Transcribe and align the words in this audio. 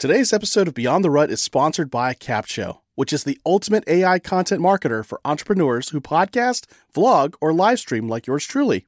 Today's 0.00 0.32
episode 0.32 0.66
of 0.66 0.72
Beyond 0.72 1.04
the 1.04 1.10
Rut 1.10 1.30
is 1.30 1.42
sponsored 1.42 1.90
by 1.90 2.14
Capsho, 2.14 2.78
which 2.94 3.12
is 3.12 3.24
the 3.24 3.38
ultimate 3.44 3.84
AI 3.86 4.18
content 4.18 4.62
marketer 4.62 5.04
for 5.04 5.20
entrepreneurs 5.26 5.90
who 5.90 6.00
podcast, 6.00 6.64
vlog, 6.94 7.34
or 7.38 7.52
live 7.52 7.80
stream 7.80 8.08
like 8.08 8.26
yours 8.26 8.46
truly. 8.46 8.86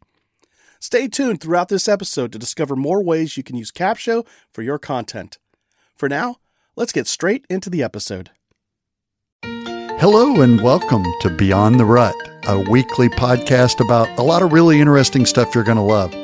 Stay 0.80 1.08
tuned 1.08 1.42
throughout 1.42 1.68
this 1.68 1.86
episode 1.86 2.32
to 2.32 2.38
discover 2.38 2.76
more 2.76 3.04
ways 3.04 3.36
you 3.36 3.42
can 3.42 3.56
use 3.56 3.70
Capsho 3.70 4.26
for 4.50 4.62
your 4.62 4.78
content. 4.78 5.36
For 5.94 6.08
now, 6.08 6.36
let's 6.76 6.92
get 6.92 7.06
straight 7.06 7.44
into 7.50 7.68
the 7.68 7.82
episode. 7.82 8.30
Hello, 9.44 10.40
and 10.40 10.62
welcome 10.62 11.04
to 11.20 11.28
Beyond 11.28 11.78
the 11.78 11.84
Rut, 11.84 12.16
a 12.48 12.58
weekly 12.70 13.10
podcast 13.10 13.84
about 13.84 14.08
a 14.18 14.22
lot 14.22 14.40
of 14.40 14.54
really 14.54 14.80
interesting 14.80 15.26
stuff 15.26 15.54
you're 15.54 15.62
going 15.62 15.76
to 15.76 15.82
love. 15.82 16.14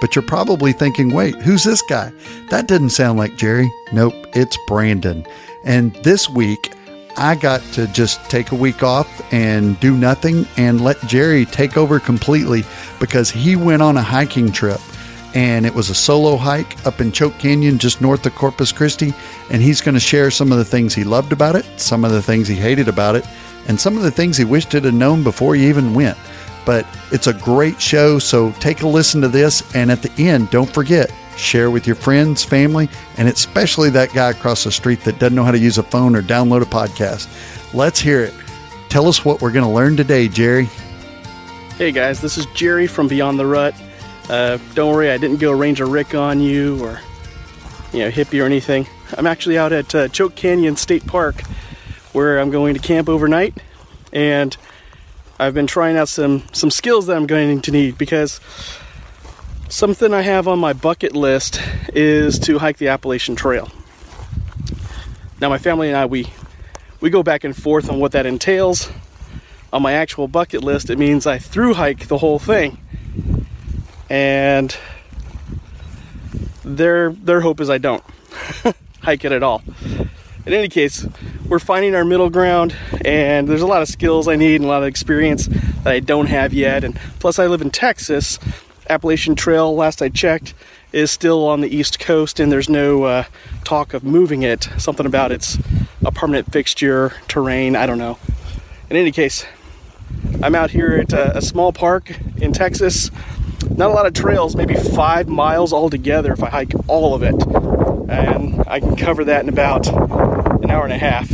But 0.00 0.14
you're 0.14 0.22
probably 0.22 0.72
thinking, 0.72 1.12
wait, 1.12 1.34
who's 1.36 1.64
this 1.64 1.82
guy? 1.82 2.12
That 2.50 2.68
didn't 2.68 2.90
sound 2.90 3.18
like 3.18 3.36
Jerry. 3.36 3.72
Nope, 3.92 4.14
it's 4.34 4.56
Brandon. 4.66 5.26
And 5.64 5.94
this 5.96 6.28
week, 6.28 6.72
I 7.16 7.34
got 7.34 7.62
to 7.72 7.88
just 7.88 8.30
take 8.30 8.52
a 8.52 8.54
week 8.54 8.82
off 8.84 9.08
and 9.32 9.78
do 9.80 9.96
nothing 9.96 10.46
and 10.56 10.80
let 10.80 11.00
Jerry 11.08 11.46
take 11.46 11.76
over 11.76 11.98
completely 11.98 12.62
because 13.00 13.28
he 13.28 13.56
went 13.56 13.82
on 13.82 13.96
a 13.96 14.02
hiking 14.02 14.52
trip. 14.52 14.80
And 15.34 15.66
it 15.66 15.74
was 15.74 15.90
a 15.90 15.94
solo 15.94 16.36
hike 16.36 16.86
up 16.86 17.00
in 17.00 17.12
Choke 17.12 17.36
Canyon, 17.38 17.78
just 17.78 18.00
north 18.00 18.24
of 18.24 18.34
Corpus 18.34 18.72
Christi. 18.72 19.12
And 19.50 19.60
he's 19.60 19.80
going 19.80 19.94
to 19.94 20.00
share 20.00 20.30
some 20.30 20.52
of 20.52 20.58
the 20.58 20.64
things 20.64 20.94
he 20.94 21.04
loved 21.04 21.32
about 21.32 21.56
it, 21.56 21.66
some 21.76 22.04
of 22.04 22.12
the 22.12 22.22
things 22.22 22.46
he 22.46 22.54
hated 22.54 22.88
about 22.88 23.16
it, 23.16 23.26
and 23.66 23.78
some 23.80 23.96
of 23.96 24.04
the 24.04 24.10
things 24.10 24.36
he 24.36 24.44
wished 24.44 24.72
he'd 24.72 24.84
have 24.84 24.94
known 24.94 25.24
before 25.24 25.54
he 25.54 25.68
even 25.68 25.94
went 25.94 26.16
but 26.68 26.86
it's 27.12 27.28
a 27.28 27.32
great 27.32 27.80
show. 27.80 28.18
So 28.18 28.52
take 28.60 28.82
a 28.82 28.86
listen 28.86 29.22
to 29.22 29.28
this. 29.28 29.74
And 29.74 29.90
at 29.90 30.02
the 30.02 30.12
end, 30.22 30.50
don't 30.50 30.68
forget, 30.68 31.10
share 31.34 31.70
with 31.70 31.86
your 31.86 31.96
friends, 31.96 32.44
family, 32.44 32.90
and 33.16 33.26
especially 33.26 33.88
that 33.88 34.12
guy 34.12 34.32
across 34.32 34.64
the 34.64 34.70
street 34.70 35.00
that 35.04 35.18
doesn't 35.18 35.34
know 35.34 35.44
how 35.44 35.50
to 35.50 35.58
use 35.58 35.78
a 35.78 35.82
phone 35.82 36.14
or 36.14 36.20
download 36.20 36.60
a 36.60 36.66
podcast. 36.66 37.26
Let's 37.72 37.98
hear 37.98 38.22
it. 38.22 38.34
Tell 38.90 39.08
us 39.08 39.24
what 39.24 39.40
we're 39.40 39.50
going 39.50 39.64
to 39.64 39.70
learn 39.70 39.96
today, 39.96 40.28
Jerry. 40.28 40.68
Hey 41.78 41.90
guys, 41.90 42.20
this 42.20 42.36
is 42.36 42.44
Jerry 42.54 42.86
from 42.86 43.08
Beyond 43.08 43.38
the 43.38 43.46
Rut. 43.46 43.74
Uh, 44.28 44.58
don't 44.74 44.92
worry, 44.92 45.10
I 45.10 45.16
didn't 45.16 45.38
go 45.38 45.52
Ranger 45.52 45.86
Rick 45.86 46.14
on 46.14 46.38
you 46.38 46.84
or 46.84 47.00
you 47.94 48.00
know 48.00 48.10
hippie 48.10 48.42
or 48.42 48.44
anything. 48.44 48.86
I'm 49.16 49.26
actually 49.26 49.56
out 49.56 49.72
at 49.72 49.94
uh, 49.94 50.08
Choke 50.08 50.34
Canyon 50.34 50.76
State 50.76 51.06
Park 51.06 51.40
where 52.12 52.38
I'm 52.38 52.50
going 52.50 52.74
to 52.74 52.80
camp 52.80 53.08
overnight 53.08 53.56
and 54.12 54.54
I've 55.40 55.54
been 55.54 55.68
trying 55.68 55.96
out 55.96 56.08
some 56.08 56.42
some 56.52 56.70
skills 56.70 57.06
that 57.06 57.16
I'm 57.16 57.26
going 57.26 57.60
to 57.62 57.70
need 57.70 57.96
because 57.96 58.40
something 59.68 60.12
I 60.12 60.22
have 60.22 60.48
on 60.48 60.58
my 60.58 60.72
bucket 60.72 61.14
list 61.14 61.60
is 61.94 62.40
to 62.40 62.58
hike 62.58 62.78
the 62.78 62.88
Appalachian 62.88 63.36
Trail. 63.36 63.70
Now 65.40 65.48
my 65.48 65.58
family 65.58 65.88
and 65.88 65.96
I 65.96 66.06
we 66.06 66.26
we 67.00 67.10
go 67.10 67.22
back 67.22 67.44
and 67.44 67.56
forth 67.56 67.88
on 67.88 68.00
what 68.00 68.12
that 68.12 68.26
entails. 68.26 68.90
On 69.72 69.80
my 69.82 69.92
actual 69.92 70.26
bucket 70.26 70.64
list, 70.64 70.90
it 70.90 70.98
means 70.98 71.26
I 71.26 71.38
through 71.38 71.74
hike 71.74 72.08
the 72.08 72.18
whole 72.18 72.40
thing. 72.40 72.78
And 74.10 74.76
their 76.64 77.12
their 77.12 77.42
hope 77.42 77.60
is 77.60 77.70
I 77.70 77.78
don't 77.78 78.02
hike 79.02 79.24
it 79.24 79.30
at 79.30 79.44
all. 79.44 79.62
In 80.48 80.54
any 80.54 80.70
case, 80.70 81.06
we're 81.46 81.58
finding 81.58 81.94
our 81.94 82.06
middle 82.06 82.30
ground 82.30 82.74
and 83.04 83.46
there's 83.46 83.60
a 83.60 83.66
lot 83.66 83.82
of 83.82 83.88
skills 83.88 84.26
I 84.26 84.36
need 84.36 84.54
and 84.54 84.64
a 84.64 84.68
lot 84.68 84.80
of 84.80 84.88
experience 84.88 85.46
that 85.46 85.88
I 85.88 86.00
don't 86.00 86.24
have 86.24 86.54
yet. 86.54 86.84
And 86.84 86.94
plus, 87.18 87.38
I 87.38 87.46
live 87.48 87.60
in 87.60 87.68
Texas. 87.68 88.38
Appalachian 88.88 89.34
Trail, 89.34 89.76
last 89.76 90.00
I 90.00 90.08
checked, 90.08 90.54
is 90.90 91.10
still 91.10 91.46
on 91.46 91.60
the 91.60 91.68
East 91.68 92.00
Coast 92.00 92.40
and 92.40 92.50
there's 92.50 92.70
no 92.70 93.02
uh, 93.02 93.24
talk 93.64 93.92
of 93.92 94.04
moving 94.04 94.40
it. 94.40 94.70
Something 94.78 95.04
about 95.04 95.32
it's 95.32 95.58
a 96.02 96.10
permanent 96.10 96.50
fixture, 96.50 97.12
terrain, 97.28 97.76
I 97.76 97.84
don't 97.84 97.98
know. 97.98 98.18
In 98.88 98.96
any 98.96 99.12
case, 99.12 99.44
I'm 100.42 100.54
out 100.54 100.70
here 100.70 101.04
at 101.06 101.12
a, 101.12 101.36
a 101.36 101.42
small 101.42 101.74
park 101.74 102.10
in 102.38 102.54
Texas. 102.54 103.10
Not 103.76 103.90
a 103.90 103.92
lot 103.92 104.06
of 104.06 104.14
trails, 104.14 104.56
maybe 104.56 104.76
five 104.76 105.28
miles 105.28 105.74
altogether 105.74 106.32
if 106.32 106.42
I 106.42 106.48
hike 106.48 106.72
all 106.86 107.14
of 107.14 107.22
it. 107.22 107.34
And 108.08 108.64
I 108.66 108.80
can 108.80 108.96
cover 108.96 109.24
that 109.24 109.42
in 109.42 109.50
about 109.50 109.86
an 110.68 110.74
hour 110.74 110.84
and 110.84 110.92
a 110.92 110.98
half. 110.98 111.28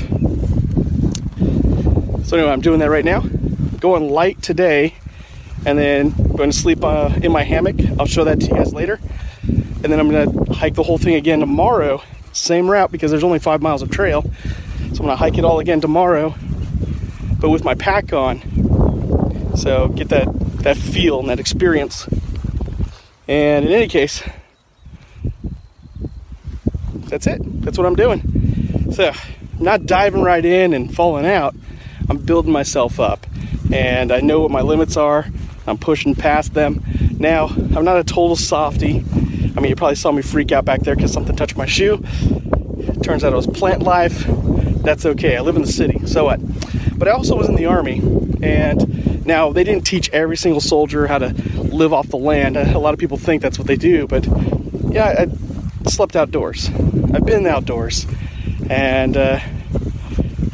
So 2.25 2.37
anyway, 2.37 2.53
I'm 2.53 2.61
doing 2.61 2.79
that 2.81 2.91
right 2.91 3.05
now. 3.05 3.21
Going 3.81 4.09
light 4.09 4.41
today, 4.41 4.95
and 5.67 5.77
then 5.77 6.11
going 6.37 6.51
to 6.53 6.57
sleep 6.57 6.85
uh, 6.85 7.13
in 7.21 7.33
my 7.33 7.43
hammock. 7.43 7.77
I'll 7.99 8.07
show 8.07 8.25
that 8.25 8.39
to 8.41 8.47
you 8.47 8.53
guys 8.53 8.73
later. 8.73 9.01
And 9.43 9.93
then 9.93 9.99
I'm 9.99 10.09
going 10.09 10.47
to 10.47 10.53
hike 10.53 10.75
the 10.75 10.85
whole 10.85 10.99
thing 10.99 11.17
again 11.17 11.41
tomorrow. 11.41 12.01
Same 12.33 12.71
route 12.71 12.93
because 12.93 13.11
there's 13.11 13.25
only 13.25 13.41
five 13.41 13.61
miles 13.61 13.83
of 13.83 13.91
trail. 13.91 14.23
So 14.23 14.31
I'm 14.79 14.95
going 14.95 15.09
to 15.09 15.17
hike 15.17 15.37
it 15.37 15.45
all 15.45 15.59
again 15.59 15.81
tomorrow, 15.81 16.35
but 17.41 17.51
with 17.51 17.65
my 17.65 17.75
pack 17.75 18.13
on. 18.13 18.41
So 19.57 19.89
get 19.89 20.11
that 20.11 20.29
that 20.63 20.77
feel 20.77 21.19
and 21.19 21.29
that 21.29 21.41
experience. 21.41 22.07
And 23.27 23.65
in 23.65 23.73
any 23.73 23.89
case, 23.89 24.23
that's 27.07 27.27
it. 27.27 27.41
That's 27.63 27.77
what 27.77 27.87
I'm 27.87 27.97
doing. 27.97 28.45
So, 28.95 29.09
I'm 29.09 29.65
not 29.65 29.87
diving 29.87 30.23
right 30.23 30.45
in 30.45 30.73
and 30.73 30.95
falling 30.95 31.27
out. 31.27 31.57
I'm 32.09 32.17
building 32.19 32.53
myself 32.53 33.01
up. 33.01 33.27
And 33.73 34.13
I 34.13 34.21
know 34.21 34.41
what 34.41 34.53
my 34.53 34.61
limits 34.61 34.97
are. 34.97 35.27
I'm 35.67 35.79
pushing 35.79 36.15
past 36.15 36.55
them. 36.55 36.81
Now, 37.19 37.47
I'm 37.49 37.85
not 37.85 37.97
a 37.97 38.05
total 38.05 38.37
softy. 38.37 39.05
I 39.57 39.61
mean, 39.61 39.71
you 39.71 39.75
probably 39.75 39.97
saw 39.97 40.13
me 40.13 40.23
freak 40.23 40.53
out 40.53 40.65
back 40.65 40.83
there 40.83 40.95
because 40.95 41.13
something 41.13 41.35
touched 41.35 41.57
my 41.57 41.67
shoe. 41.67 42.05
Turns 43.03 43.25
out 43.25 43.33
it 43.33 43.37
was 43.37 43.49
plant 43.49 43.83
life. 43.83 44.27
That's 44.29 45.05
okay. 45.07 45.37
I 45.37 45.41
live 45.41 45.57
in 45.57 45.63
the 45.63 45.73
city. 45.73 46.07
So 46.07 46.27
what? 46.27 46.39
But 46.97 47.09
I 47.09 47.11
also 47.11 47.35
was 47.37 47.49
in 47.49 47.57
the 47.57 47.67
army. 47.67 47.99
And 48.45 49.27
now 49.27 49.51
they 49.51 49.65
didn't 49.65 49.85
teach 49.85 50.09
every 50.11 50.37
single 50.37 50.61
soldier 50.61 51.09
how 51.09 51.19
to 51.19 51.31
live 51.57 51.93
off 51.93 52.11
the 52.11 52.17
land. 52.17 52.57
A 52.57 52.79
lot 52.79 52.95
of 52.95 53.01
people 53.01 53.17
think 53.17 53.43
that's 53.43 53.59
what 53.59 53.67
they 53.67 53.77
do. 53.77 54.07
But 54.07 54.25
yeah, 54.93 55.27
I 55.27 55.89
slept 55.89 56.15
outdoors. 56.15 56.69
I've 57.13 57.27
been 57.27 57.45
outdoors. 57.45 58.07
And, 58.71 59.17
uh, 59.17 59.41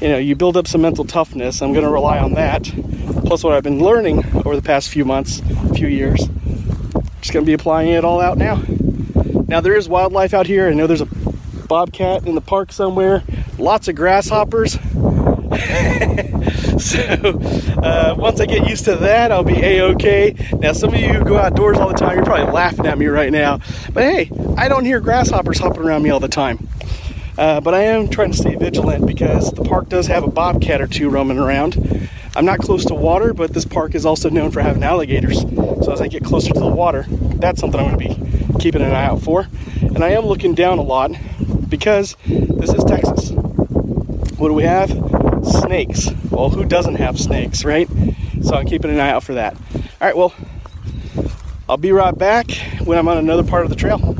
you 0.00 0.08
know, 0.08 0.18
you 0.18 0.34
build 0.34 0.56
up 0.56 0.66
some 0.66 0.82
mental 0.82 1.04
toughness. 1.04 1.62
I'm 1.62 1.72
going 1.72 1.84
to 1.84 1.90
rely 1.90 2.18
on 2.18 2.34
that. 2.34 2.64
Plus, 3.24 3.44
what 3.44 3.52
I've 3.52 3.62
been 3.62 3.80
learning 3.80 4.24
over 4.34 4.56
the 4.56 4.62
past 4.62 4.88
few 4.88 5.04
months, 5.04 5.40
few 5.74 5.88
years. 5.88 6.18
Just 7.20 7.32
going 7.32 7.44
to 7.44 7.46
be 7.46 7.52
applying 7.52 7.90
it 7.90 8.04
all 8.04 8.20
out 8.20 8.38
now. 8.38 8.62
Now, 9.46 9.60
there 9.60 9.76
is 9.76 9.88
wildlife 9.88 10.32
out 10.32 10.46
here. 10.46 10.68
I 10.68 10.74
know 10.74 10.86
there's 10.86 11.00
a 11.00 11.08
bobcat 11.70 12.26
in 12.26 12.34
the 12.34 12.40
park 12.40 12.72
somewhere, 12.72 13.22
lots 13.58 13.88
of 13.88 13.94
grasshoppers. 13.94 14.72
so, 16.80 16.98
uh, 17.82 18.14
once 18.18 18.40
I 18.40 18.46
get 18.46 18.68
used 18.68 18.86
to 18.86 18.96
that, 18.96 19.30
I'll 19.30 19.44
be 19.44 19.62
a 19.62 19.82
okay. 19.92 20.34
Now, 20.58 20.72
some 20.72 20.94
of 20.94 21.00
you 21.00 21.12
who 21.12 21.24
go 21.24 21.36
outdoors 21.36 21.78
all 21.78 21.88
the 21.88 21.94
time, 21.94 22.16
you're 22.16 22.24
probably 22.24 22.52
laughing 22.52 22.86
at 22.86 22.98
me 22.98 23.06
right 23.06 23.30
now. 23.30 23.60
But 23.92 24.04
hey, 24.04 24.30
I 24.56 24.68
don't 24.68 24.84
hear 24.84 25.00
grasshoppers 25.00 25.58
hopping 25.58 25.82
around 25.82 26.02
me 26.02 26.10
all 26.10 26.20
the 26.20 26.28
time. 26.28 26.69
Uh, 27.40 27.58
but 27.58 27.72
I 27.72 27.84
am 27.84 28.10
trying 28.10 28.32
to 28.32 28.36
stay 28.36 28.54
vigilant 28.54 29.06
because 29.06 29.50
the 29.52 29.64
park 29.64 29.88
does 29.88 30.08
have 30.08 30.24
a 30.24 30.30
bobcat 30.30 30.82
or 30.82 30.86
two 30.86 31.08
roaming 31.08 31.38
around. 31.38 32.10
I'm 32.36 32.44
not 32.44 32.58
close 32.58 32.84
to 32.84 32.94
water, 32.94 33.32
but 33.32 33.54
this 33.54 33.64
park 33.64 33.94
is 33.94 34.04
also 34.04 34.28
known 34.28 34.50
for 34.50 34.60
having 34.60 34.82
alligators. 34.82 35.40
So 35.40 35.90
as 35.90 36.02
I 36.02 36.08
get 36.08 36.22
closer 36.22 36.52
to 36.52 36.60
the 36.60 36.66
water, 36.66 37.06
that's 37.08 37.58
something 37.58 37.80
I'm 37.80 37.96
going 37.96 37.98
to 37.98 38.14
be 38.14 38.58
keeping 38.58 38.82
an 38.82 38.92
eye 38.92 39.06
out 39.06 39.22
for. 39.22 39.48
And 39.80 40.04
I 40.04 40.10
am 40.10 40.26
looking 40.26 40.54
down 40.54 40.78
a 40.78 40.82
lot 40.82 41.12
because 41.70 42.14
this 42.26 42.74
is 42.74 42.84
Texas. 42.84 43.30
What 43.30 44.48
do 44.48 44.52
we 44.52 44.64
have? 44.64 44.90
Snakes. 45.42 46.10
Well, 46.30 46.50
who 46.50 46.66
doesn't 46.66 46.96
have 46.96 47.18
snakes, 47.18 47.64
right? 47.64 47.88
So 48.42 48.54
I'm 48.54 48.66
keeping 48.66 48.90
an 48.90 49.00
eye 49.00 49.12
out 49.12 49.24
for 49.24 49.32
that. 49.32 49.54
All 49.54 49.82
right, 50.02 50.16
well, 50.16 50.34
I'll 51.70 51.78
be 51.78 51.90
right 51.90 52.16
back 52.16 52.50
when 52.84 52.98
I'm 52.98 53.08
on 53.08 53.16
another 53.16 53.44
part 53.44 53.64
of 53.64 53.70
the 53.70 53.76
trail. 53.76 54.14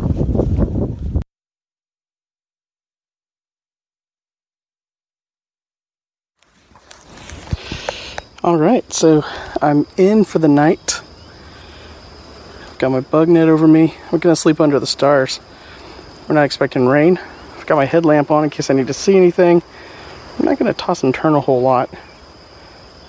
All 8.43 8.57
right, 8.57 8.91
so 8.91 9.23
I'm 9.61 9.87
in 9.99 10.25
for 10.25 10.39
the 10.39 10.49
night. 10.49 11.03
Got 12.79 12.91
my 12.91 13.01
bug 13.01 13.29
net 13.29 13.51
over 13.51 13.69
me. 13.69 13.95
We're 14.11 14.19
gonna 14.19 14.35
sleep 14.35 14.63
under 14.63 14.81
the 14.81 14.87
stars. 14.87 15.41
We're 16.27 16.37
not 16.37 16.45
expecting 16.45 16.87
rain. 16.87 17.21
I've 17.59 17.67
got 17.67 17.77
my 17.77 17.85
headlamp 17.85 18.31
on 18.31 18.45
in 18.45 18.49
case 18.49 18.71
I 18.71 18.73
need 18.73 18.87
to 18.87 18.95
see 18.95 19.15
anything. 19.15 19.63
I'm 20.39 20.47
not 20.47 20.59
gonna 20.59 20.73
toss 20.73 21.03
and 21.03 21.15
turn 21.15 21.35
a 21.35 21.41
whole 21.41 21.61
lot. 21.61 21.91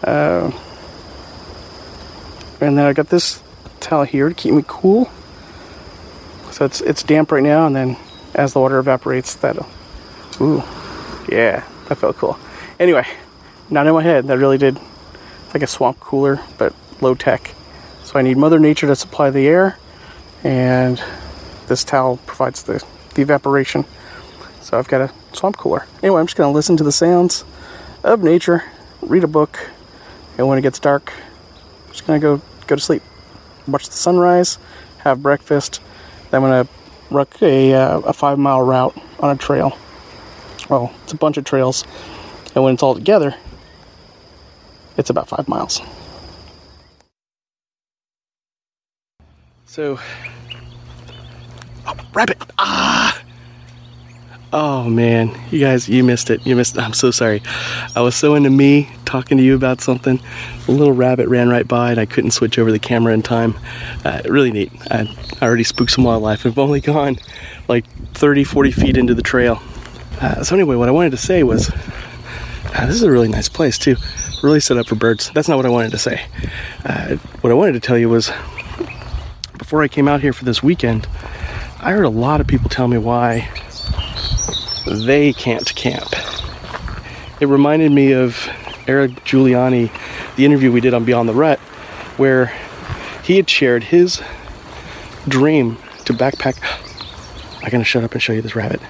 Uh, 0.03 0.51
and 2.59 2.77
then 2.77 2.85
I 2.85 2.91
got 2.91 3.07
this 3.07 3.41
towel 3.79 4.03
here 4.03 4.27
to 4.27 4.35
keep 4.35 4.53
me 4.53 4.65
cool. 4.67 5.09
So 6.51 6.65
it's 6.65 6.81
it's 6.81 7.03
damp 7.03 7.31
right 7.31 7.41
now, 7.41 7.67
and 7.67 7.73
then 7.73 7.95
as 8.35 8.51
the 8.51 8.59
water 8.59 8.79
evaporates, 8.79 9.35
that'll. 9.35 9.69
Ooh, 10.41 10.61
yeah, 11.29 11.63
that 11.87 11.99
felt 11.99 12.17
cool. 12.17 12.37
Anyway, 12.81 13.07
not 13.69 13.87
in 13.87 13.93
my 13.93 14.03
head. 14.03 14.27
That 14.27 14.37
really 14.37 14.57
did 14.57 14.77
like 15.53 15.63
a 15.63 15.67
swamp 15.67 15.99
cooler, 15.99 16.39
but 16.57 16.73
low 17.01 17.15
tech. 17.15 17.53
So 18.03 18.17
I 18.19 18.21
need 18.21 18.37
Mother 18.37 18.59
Nature 18.59 18.87
to 18.87 18.95
supply 18.95 19.29
the 19.29 19.47
air, 19.47 19.77
and 20.43 21.01
this 21.67 21.83
towel 21.83 22.17
provides 22.25 22.63
the, 22.63 22.83
the 23.15 23.21
evaporation. 23.21 23.85
So 24.61 24.77
I've 24.77 24.87
got 24.87 25.01
a 25.01 25.35
swamp 25.35 25.57
cooler. 25.57 25.85
Anyway, 26.01 26.19
I'm 26.19 26.27
just 26.27 26.37
going 26.37 26.49
to 26.49 26.53
listen 26.53 26.77
to 26.77 26.83
the 26.83 26.91
sounds 26.91 27.43
of 28.03 28.23
nature, 28.23 28.63
read 29.01 29.23
a 29.23 29.27
book, 29.27 29.69
and 30.37 30.47
when 30.47 30.57
it 30.57 30.61
gets 30.61 30.79
dark, 30.79 31.13
I'm 31.85 31.91
just 31.91 32.07
going 32.07 32.19
to 32.19 32.25
go 32.25 32.41
go 32.67 32.75
to 32.75 32.81
sleep. 32.81 33.03
Watch 33.67 33.87
the 33.87 33.95
sunrise, 33.95 34.57
have 34.99 35.21
breakfast. 35.21 35.81
Then 36.29 36.43
I'm 36.43 36.49
going 36.49 36.65
to 36.65 36.71
ruck 37.13 37.41
a, 37.41 37.73
uh, 37.73 37.99
a 37.99 38.13
five 38.13 38.39
mile 38.39 38.61
route 38.61 38.97
on 39.19 39.35
a 39.35 39.37
trail. 39.37 39.77
Well, 40.69 40.93
it's 41.03 41.13
a 41.13 41.17
bunch 41.17 41.37
of 41.37 41.43
trails, 41.43 41.83
and 42.55 42.63
when 42.63 42.73
it's 42.73 42.83
all 42.83 42.95
together, 42.95 43.35
it's 44.97 45.09
about 45.09 45.27
five 45.27 45.47
miles. 45.47 45.81
So, 49.65 49.99
oh, 51.85 51.95
rabbit! 52.13 52.41
Ah! 52.57 53.21
Oh 54.53 54.89
man, 54.89 55.33
you 55.49 55.59
guys, 55.59 55.87
you 55.87 56.03
missed 56.03 56.29
it. 56.29 56.45
You 56.45 56.57
missed. 56.57 56.75
It. 56.75 56.81
I'm 56.81 56.91
so 56.91 57.09
sorry. 57.09 57.41
I 57.95 58.01
was 58.01 58.15
so 58.15 58.35
into 58.35 58.49
me 58.49 58.89
talking 59.05 59.37
to 59.37 59.43
you 59.43 59.55
about 59.55 59.79
something. 59.79 60.19
A 60.67 60.71
little 60.71 60.91
rabbit 60.91 61.29
ran 61.29 61.47
right 61.47 61.65
by, 61.65 61.91
and 61.91 61.99
I 62.01 62.05
couldn't 62.05 62.31
switch 62.31 62.59
over 62.59 62.69
the 62.69 62.79
camera 62.79 63.13
in 63.13 63.21
time. 63.21 63.57
Uh, 64.03 64.21
really 64.25 64.51
neat. 64.51 64.73
I, 64.91 65.07
already 65.41 65.63
spooked 65.63 65.91
some 65.91 66.03
wildlife. 66.03 66.45
I've 66.45 66.59
only 66.59 66.81
gone 66.81 67.17
like 67.69 67.85
30, 68.13 68.43
40 68.43 68.71
feet 68.71 68.97
into 68.97 69.13
the 69.13 69.21
trail. 69.21 69.61
Uh, 70.19 70.43
so 70.43 70.53
anyway, 70.53 70.75
what 70.75 70.89
I 70.89 70.91
wanted 70.91 71.11
to 71.11 71.17
say 71.17 71.43
was, 71.43 71.69
uh, 71.69 72.85
this 72.85 72.95
is 72.95 73.03
a 73.03 73.11
really 73.11 73.29
nice 73.29 73.47
place 73.47 73.77
too. 73.77 73.95
Really 74.43 74.59
set 74.59 74.77
up 74.77 74.87
for 74.87 74.95
birds. 74.95 75.29
That's 75.33 75.47
not 75.47 75.57
what 75.57 75.65
I 75.65 75.69
wanted 75.69 75.91
to 75.91 75.99
say. 75.99 76.25
Uh, 76.83 77.15
what 77.41 77.51
I 77.51 77.53
wanted 77.53 77.73
to 77.73 77.79
tell 77.79 77.97
you 77.97 78.09
was, 78.09 78.31
before 79.57 79.83
I 79.83 79.87
came 79.87 80.07
out 80.07 80.21
here 80.21 80.33
for 80.33 80.45
this 80.45 80.63
weekend, 80.63 81.07
I 81.79 81.91
heard 81.91 82.05
a 82.05 82.09
lot 82.09 82.41
of 82.41 82.47
people 82.47 82.69
tell 82.69 82.87
me 82.87 82.97
why 82.97 83.49
they 85.05 85.33
can't 85.33 85.73
camp. 85.75 86.09
It 87.39 87.47
reminded 87.47 87.91
me 87.91 88.13
of 88.13 88.49
Eric 88.87 89.11
Giuliani, 89.25 89.91
the 90.35 90.45
interview 90.45 90.71
we 90.71 90.81
did 90.81 90.93
on 90.93 91.05
Beyond 91.05 91.29
the 91.29 91.33
Rut, 91.33 91.59
where 92.17 92.47
he 93.23 93.37
had 93.37 93.49
shared 93.49 93.85
his 93.85 94.21
dream 95.27 95.77
to 96.05 96.13
backpack. 96.13 96.57
I'm 97.63 97.69
gonna 97.69 97.83
shut 97.83 98.03
up 98.03 98.13
and 98.13 98.21
show 98.21 98.33
you 98.33 98.41
this 98.41 98.55
rabbit. 98.55 98.81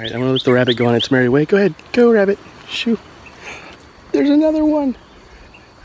All 0.00 0.04
right, 0.04 0.14
I'm 0.14 0.20
gonna 0.20 0.32
let 0.32 0.44
the 0.44 0.52
rabbit 0.54 0.78
go 0.78 0.86
on 0.86 0.94
its 0.94 1.10
merry 1.10 1.28
way. 1.28 1.44
Go 1.44 1.58
ahead, 1.58 1.74
go 1.92 2.10
rabbit. 2.10 2.38
Shoo. 2.66 2.98
There's 4.12 4.30
another 4.30 4.64
one. 4.64 4.96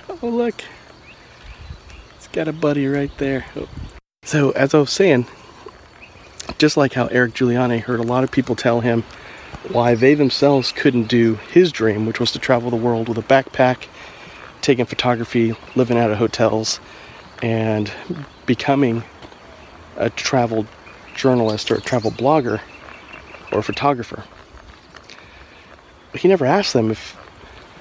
Oh 0.08 0.30
look, 0.30 0.56
it's 2.16 2.30
got 2.30 2.48
a 2.48 2.54
buddy 2.54 2.88
right 2.88 3.12
there. 3.18 3.46
Oh. 3.58 3.68
So, 4.24 4.52
as 4.52 4.74
I 4.74 4.78
was 4.78 4.92
saying, 4.92 5.28
just 6.58 6.78
like 6.78 6.94
how 6.94 7.08
Eric 7.08 7.34
Giuliani 7.34 7.82
heard 7.82 8.00
a 8.00 8.04
lot 8.04 8.24
of 8.24 8.32
people 8.32 8.56
tell 8.56 8.80
him 8.80 9.04
why 9.68 9.96
they 9.96 10.14
themselves 10.14 10.72
couldn't 10.72 11.10
do 11.10 11.36
his 11.52 11.74
dream, 11.74 12.06
which 12.06 12.22
was 12.22 12.32
to 12.32 12.40
travel 12.40 12.70
the 12.70 12.78
world 12.78 13.10
with 13.10 13.18
a 13.18 13.22
backpack, 13.22 13.88
taking 14.62 14.86
photography, 14.86 15.54
living 15.76 15.98
out 15.98 16.10
of 16.10 16.20
hotels, 16.20 16.80
and 17.44 17.92
becoming 18.46 19.04
a 19.98 20.10
travel 20.10 20.66
journalist 21.16 21.70
or 21.70 21.76
a 21.76 21.82
travel 21.82 22.12
blogger 22.12 22.62
or 23.52 23.60
a 23.60 23.64
photographer. 23.64 24.24
But 26.12 26.22
he 26.22 26.28
never 26.28 26.46
asked 26.46 26.74
them 26.74 26.92
if 26.92 27.18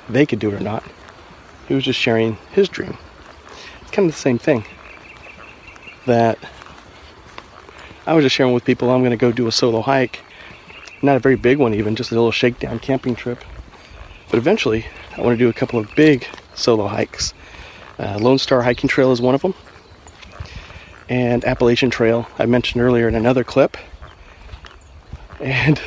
they 0.08 0.26
could 0.26 0.38
do 0.38 0.48
it 0.48 0.54
or 0.54 0.60
not. 0.60 0.84
He 1.68 1.74
was 1.74 1.84
just 1.84 1.98
sharing 1.98 2.36
his 2.52 2.68
dream. 2.68 2.98
It's 3.82 3.90
kind 3.90 4.08
of 4.08 4.14
the 4.14 4.20
same 4.20 4.38
thing 4.38 4.64
that 6.06 6.38
I 8.06 8.12
was 8.12 8.24
just 8.24 8.36
sharing 8.36 8.52
with 8.52 8.64
people 8.64 8.90
I'm 8.90 9.00
going 9.00 9.10
to 9.12 9.16
go 9.16 9.32
do 9.32 9.46
a 9.46 9.52
solo 9.52 9.80
hike. 9.80 10.20
Not 11.00 11.16
a 11.16 11.20
very 11.20 11.36
big 11.36 11.58
one, 11.58 11.74
even, 11.74 11.96
just 11.96 12.10
a 12.10 12.14
little 12.14 12.32
shakedown 12.32 12.78
camping 12.78 13.14
trip. 13.14 13.42
But 14.30 14.38
eventually, 14.38 14.86
I 15.16 15.20
want 15.22 15.38
to 15.38 15.44
do 15.44 15.48
a 15.48 15.52
couple 15.52 15.78
of 15.78 15.88
big 15.94 16.26
solo 16.54 16.86
hikes. 16.86 17.32
Uh, 17.98 18.18
Lone 18.20 18.38
Star 18.38 18.62
Hiking 18.62 18.88
Trail 18.88 19.12
is 19.12 19.20
one 19.20 19.34
of 19.34 19.42
them, 19.42 19.54
and 21.08 21.44
Appalachian 21.44 21.90
Trail, 21.90 22.26
I 22.38 22.46
mentioned 22.46 22.82
earlier 22.82 23.06
in 23.06 23.14
another 23.14 23.44
clip. 23.44 23.76
And 25.40 25.80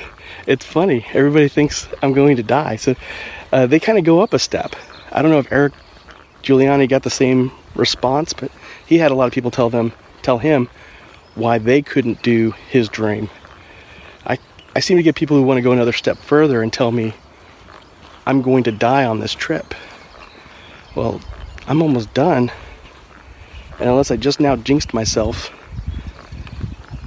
it's 0.46 0.66
funny, 0.66 1.06
everybody 1.14 1.48
thinks 1.48 1.88
I'm 2.02 2.14
going 2.14 2.36
to 2.38 2.44
die, 2.44 2.76
so 2.76 2.96
uh, 3.52 3.68
they 3.68 3.80
kind 3.80 3.98
of 3.98 4.04
go 4.04 4.22
up 4.22 4.34
a 4.34 4.40
step. 4.40 4.76
I 5.12 5.22
don't 5.22 5.32
know 5.32 5.40
if 5.40 5.52
Eric 5.52 5.74
Giuliani 6.44 6.88
got 6.88 7.04
the 7.04 7.10
same 7.10 7.52
response, 7.76 8.34
but 8.34 8.52
he 8.86 8.98
had 8.98 9.12
a 9.12 9.16
lot 9.16 9.26
of 9.26 9.34
people 9.34 9.52
tell 9.52 9.70
them 9.70 9.94
tell 10.22 10.38
him 10.38 10.70
why 11.36 11.58
they 11.58 11.82
couldn't 11.82 12.22
do 12.24 12.52
his 12.70 12.90
dream. 12.90 13.30
I, 14.26 14.38
I 14.76 14.80
seem 14.80 14.98
to 14.98 15.04
get 15.04 15.16
people 15.16 15.38
who 15.38 15.44
want 15.44 15.58
to 15.58 15.62
go 15.62 15.72
another 15.72 15.94
step 15.94 16.18
further 16.18 16.62
and 16.62 16.74
tell 16.74 16.92
me 16.92 17.14
I'm 18.26 18.42
going 18.42 18.64
to 18.66 18.72
die 18.72 19.06
on 19.06 19.20
this 19.20 19.34
trip. 19.34 19.74
Well, 20.96 21.22
I'm 21.68 21.82
almost 21.82 22.14
done. 22.14 22.52
And 23.80 23.90
unless 23.90 24.12
I 24.12 24.18
just 24.18 24.40
now 24.40 24.56
jinxed 24.56 24.94
myself, 24.94 25.52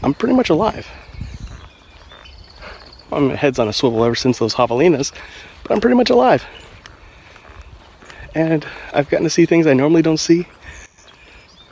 I'm 0.02 0.14
pretty 0.14 0.34
much 0.34 0.48
alive. 0.48 0.86
My 3.10 3.34
head's 3.34 3.58
on 3.58 3.66
a 3.68 3.72
swivel 3.72 4.04
ever 4.04 4.14
since 4.14 4.38
those 4.38 4.54
javelinas, 4.54 5.12
but 5.62 5.72
I'm 5.72 5.80
pretty 5.80 5.96
much 5.96 6.10
alive. 6.10 6.44
And 8.34 8.64
I've 8.92 9.10
gotten 9.10 9.24
to 9.24 9.30
see 9.30 9.46
things 9.46 9.66
I 9.66 9.74
normally 9.74 10.02
don't 10.02 10.16
see. 10.16 10.46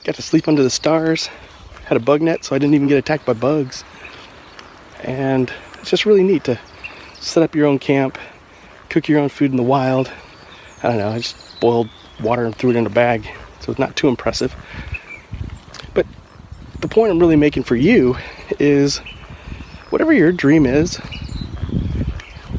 Got 0.03 0.17
to 0.17 0.23
sleep 0.23 0.49
under 0.49 0.63
the 0.63 0.71
stars. 0.71 1.29
Had 1.85 1.97
a 1.97 2.01
bug 2.01 2.23
net, 2.23 2.45
so 2.45 2.57
I 2.57 2.59
didn't 2.59 2.75
even 2.75 2.89
get 2.89 2.99
attacked 2.99 3.25
by 3.25 3.35
bugs. 3.35 3.85
And 5.05 5.53
it's 5.81 5.91
just 5.91 6.07
really 6.07 6.25
neat 6.25 6.45
to 6.45 6.59
set 7.21 7.43
up 7.43 7.55
your 7.55 7.67
own 7.67 7.79
camp, 7.79 8.19
cook 8.89 9.09
your 9.09 9.21
own 9.21 9.29
food 9.29 9.53
in 9.53 9.57
the 9.57 9.63
wild. 9.63 10.11
I 10.83 10.89
don't 10.89 10.99
know, 10.99 11.11
I 11.11 11.19
just 11.19 11.61
boiled 11.61 11.89
water 12.21 12.45
and 12.45 12.55
threw 12.55 12.71
it 12.71 12.77
in 12.77 12.87
a 12.87 12.91
bag, 12.91 13.29
so 13.61 13.71
it's 13.71 13.79
not 13.79 13.95
too 13.97 14.09
impressive. 14.09 14.55
But 15.95 16.07
the 16.81 16.89
point 16.89 17.13
I'm 17.13 17.19
really 17.19 17.37
making 17.37 17.63
for 17.63 17.77
you 17.77 18.17
is 18.59 18.99
whatever 19.91 20.13
your 20.13 20.33
dream 20.33 20.67
is, 20.67 21.01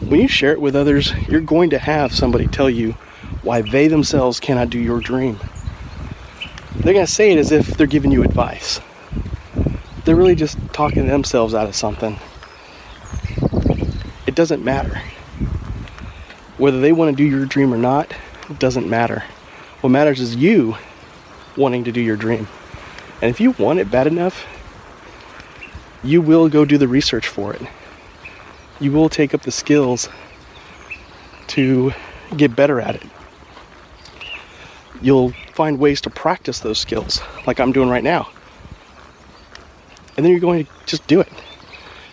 when 0.10 0.20
you 0.20 0.28
share 0.28 0.54
it 0.54 0.60
with 0.60 0.76
others, 0.76 1.14
you're 1.28 1.40
going 1.40 1.70
to 1.70 1.78
have 1.78 2.14
somebody 2.14 2.48
tell 2.48 2.70
you 2.70 2.94
why 3.44 3.62
they 3.62 3.88
themselves 3.88 4.40
cannot 4.40 4.72
do 4.72 4.80
your 4.80 5.00
dream. 5.00 5.40
They're 6.78 6.94
going 6.94 7.06
to 7.06 7.12
say 7.12 7.32
it 7.32 7.38
as 7.38 7.52
if 7.52 7.78
they're 7.78 7.86
giving 7.86 8.12
you 8.12 8.24
advice. 8.24 8.82
They're 10.06 10.16
really 10.16 10.34
just 10.34 10.58
talking 10.74 11.08
themselves 11.08 11.54
out 11.54 11.68
of 11.68 11.75
something. 11.75 12.18
It 14.25 14.34
doesn't 14.34 14.63
matter. 14.63 15.00
Whether 16.58 16.82
they 16.82 16.92
want 16.92 17.16
to 17.16 17.16
do 17.16 17.30
your 17.30 17.46
dream 17.46 17.72
or 17.72 17.78
not, 17.78 18.12
it 18.50 18.58
doesn't 18.58 18.89
matter. 18.89 19.24
What 19.82 19.92
matters 19.92 20.20
is 20.20 20.36
you 20.36 20.75
wanting 21.56 21.84
to 21.84 21.92
do 21.92 22.01
your 22.01 22.18
dream. 22.18 22.48
And 23.22 23.30
if 23.30 23.39
you 23.39 23.51
want 23.51 23.78
it 23.78 23.92
bad 23.92 24.08
enough, 24.08 24.48
you 26.04 26.20
will 26.20 26.50
go 26.50 26.66
do 26.66 26.80
the 26.80 26.88
research 26.88 27.28
for 27.28 27.54
it. 27.54 27.62
You 28.79 28.91
will 28.91 29.09
take 29.09 29.33
up 29.33 29.41
the 29.41 29.51
skills 29.51 30.09
to 31.48 31.91
get 32.38 32.55
better 32.55 32.79
at 32.79 32.95
it. 32.95 33.03
You'll 35.01 35.31
find 35.53 35.79
ways 35.79 36.01
to 36.01 36.09
practice 36.09 36.59
those 36.59 36.79
skills, 36.79 37.21
like 37.48 37.59
I'm 37.59 37.71
doing 37.71 37.89
right 37.89 38.03
now. 38.03 38.29
And 40.15 40.25
then 40.25 40.31
you're 40.31 40.41
going 40.41 40.65
to 40.65 40.71
just 40.86 41.07
do 41.07 41.19
it. 41.19 41.31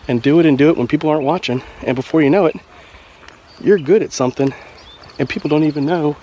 And 0.07 0.21
do 0.21 0.39
it 0.39 0.45
and 0.45 0.57
do 0.57 0.69
it 0.69 0.77
when 0.77 0.87
people 0.87 1.09
aren't 1.09 1.25
watching. 1.25 1.61
And 1.83 1.95
before 1.95 2.21
you 2.21 2.29
know 2.29 2.45
it, 2.45 2.55
you're 3.59 3.77
good 3.77 4.01
at 4.01 4.13
something, 4.13 4.53
and 5.19 5.27
people 5.27 5.49
don't 5.49 5.63
even 5.63 5.85
know 5.85 6.13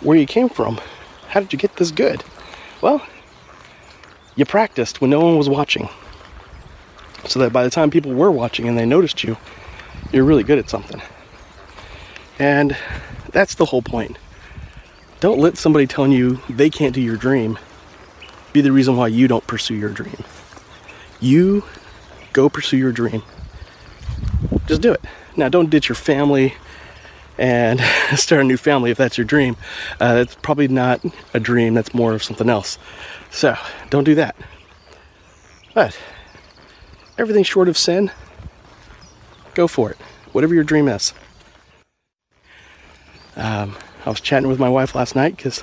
where 0.00 0.16
you 0.16 0.26
came 0.26 0.48
from. 0.48 0.80
How 1.28 1.40
did 1.40 1.52
you 1.52 1.58
get 1.58 1.76
this 1.76 1.90
good? 1.90 2.22
Well, 2.80 3.04
you 4.36 4.44
practiced 4.44 5.00
when 5.00 5.10
no 5.10 5.20
one 5.20 5.36
was 5.36 5.48
watching. 5.48 5.88
So 7.28 7.38
that 7.40 7.52
by 7.52 7.64
the 7.64 7.70
time 7.70 7.90
people 7.90 8.12
were 8.12 8.30
watching 8.30 8.68
and 8.68 8.78
they 8.78 8.86
noticed 8.86 9.24
you, 9.24 9.36
you're 10.12 10.24
really 10.24 10.44
good 10.44 10.58
at 10.58 10.70
something. 10.70 11.02
And 12.38 12.76
that's 13.32 13.54
the 13.54 13.66
whole 13.66 13.82
point. 13.82 14.18
Don't 15.20 15.38
let 15.38 15.56
somebody 15.56 15.86
telling 15.86 16.12
you 16.12 16.40
they 16.48 16.70
can't 16.70 16.94
do 16.94 17.00
your 17.00 17.16
dream 17.16 17.58
be 18.52 18.60
the 18.60 18.72
reason 18.72 18.96
why 18.96 19.08
you 19.08 19.28
don't 19.28 19.46
pursue 19.46 19.74
your 19.74 19.90
dream. 19.90 20.22
You 21.20 21.64
go 22.32 22.48
pursue 22.48 22.76
your 22.76 22.92
dream. 22.92 23.22
Just 24.66 24.82
do 24.82 24.92
it. 24.92 25.02
Now, 25.36 25.48
don't 25.48 25.70
ditch 25.70 25.88
your 25.88 25.96
family 25.96 26.54
and 27.38 27.80
start 28.14 28.42
a 28.42 28.44
new 28.44 28.56
family 28.56 28.90
if 28.90 28.98
that's 28.98 29.18
your 29.18 29.24
dream. 29.24 29.56
Uh, 30.00 30.14
that's 30.14 30.34
probably 30.36 30.68
not 30.68 31.02
a 31.34 31.40
dream, 31.40 31.74
that's 31.74 31.94
more 31.94 32.14
of 32.14 32.22
something 32.22 32.48
else. 32.48 32.78
So, 33.30 33.56
don't 33.90 34.04
do 34.04 34.14
that. 34.14 34.36
But, 35.74 35.98
everything 37.18 37.44
short 37.44 37.68
of 37.68 37.78
sin, 37.78 38.10
go 39.54 39.66
for 39.66 39.90
it. 39.90 39.96
Whatever 40.32 40.54
your 40.54 40.64
dream 40.64 40.88
is. 40.88 41.14
Um, 43.36 43.76
I 44.04 44.10
was 44.10 44.20
chatting 44.20 44.48
with 44.48 44.58
my 44.58 44.68
wife 44.68 44.94
last 44.94 45.14
night 45.14 45.36
because 45.36 45.62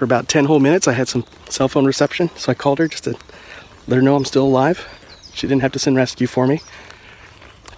for 0.00 0.04
about 0.06 0.28
10 0.28 0.46
whole 0.46 0.60
minutes. 0.60 0.88
I 0.88 0.92
had 0.92 1.08
some 1.08 1.26
cell 1.50 1.68
phone 1.68 1.84
reception, 1.84 2.30
so 2.34 2.50
I 2.50 2.54
called 2.54 2.78
her 2.78 2.88
just 2.88 3.04
to 3.04 3.18
let 3.86 3.96
her 3.96 4.00
know 4.00 4.16
I'm 4.16 4.24
still 4.24 4.46
alive. 4.46 4.88
She 5.34 5.46
didn't 5.46 5.60
have 5.60 5.72
to 5.72 5.78
send 5.78 5.94
rescue 5.94 6.26
for 6.26 6.46
me. 6.46 6.62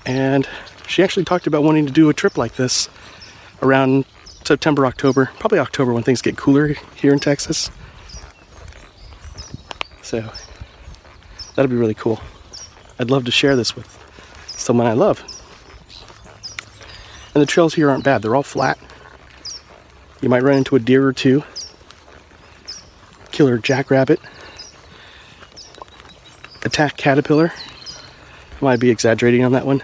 And 0.07 0.49
she 0.87 1.03
actually 1.03 1.25
talked 1.25 1.49
about 1.49 1.65
wanting 1.65 1.85
to 1.87 1.93
do 1.93 2.09
a 2.09 2.15
trip 2.15 2.39
like 2.39 2.55
this 2.55 2.89
around 3.61 4.05
September, 4.45 4.87
October, 4.87 5.31
probably 5.41 5.59
October 5.59 5.93
when 5.93 6.05
things 6.05 6.23
get 6.23 6.37
cooler 6.37 6.75
here 6.95 7.13
in 7.13 7.19
Texas. 7.19 7.73
So 10.03 10.21
that'd 11.57 11.71
be 11.71 11.77
really 11.77 11.95
cool. 11.95 12.21
I'd 12.99 13.11
love 13.11 13.25
to 13.25 13.31
share 13.31 13.57
this 13.57 13.75
with 13.75 13.87
someone 14.47 14.87
I 14.87 14.93
love. 14.93 15.23
And 17.35 17.43
the 17.43 17.47
trails 17.47 17.75
here 17.75 17.91
aren't 17.91 18.05
bad, 18.05 18.23
they're 18.23 18.37
all 18.37 18.43
flat. 18.43 18.79
You 20.21 20.29
might 20.29 20.43
run 20.43 20.59
into 20.59 20.77
a 20.77 20.79
deer 20.79 21.07
or 21.07 21.13
two, 21.13 21.43
killer 23.33 23.59
jackrabbit, 23.59 24.21
attack 26.65 26.97
caterpillar. 26.97 27.53
Might 28.61 28.79
be 28.79 28.91
exaggerating 28.91 29.43
on 29.45 29.53
that 29.53 29.67
one. 29.67 29.83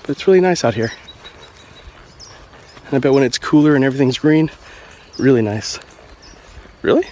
But 0.00 0.10
it's 0.10 0.26
really 0.26 0.40
nice 0.40 0.64
out 0.64 0.74
here. 0.74 0.92
And 2.86 2.94
I 2.94 2.98
bet 2.98 3.12
when 3.12 3.22
it's 3.22 3.36
cooler 3.36 3.74
and 3.74 3.84
everything's 3.84 4.18
green, 4.18 4.50
really 5.18 5.42
nice. 5.42 5.78
Really? 6.80 7.06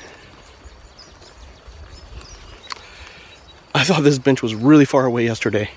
I 3.82 3.84
thought 3.84 4.04
this 4.04 4.20
bench 4.20 4.42
was 4.42 4.54
really 4.54 4.84
far 4.84 5.06
away 5.06 5.24
yesterday. 5.24 5.68